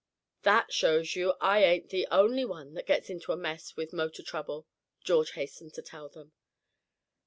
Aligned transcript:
"That 0.41 0.73
shows 0.73 1.15
you 1.15 1.27
that 1.27 1.37
I 1.41 1.63
ain't 1.63 1.89
the 1.89 2.07
only 2.09 2.43
one 2.43 2.73
that 2.73 2.87
gets 2.87 3.11
into 3.11 3.31
a 3.33 3.37
mess 3.37 3.75
with 3.75 3.93
motor 3.93 4.23
trouble," 4.23 4.65
George 5.03 5.33
hastened 5.33 5.75
to 5.75 5.83
tell 5.83 6.09
them. 6.09 6.31